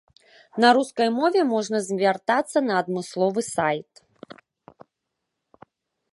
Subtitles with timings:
[0.63, 4.01] На рускай мове можна звяртацца на адмысловы сайт.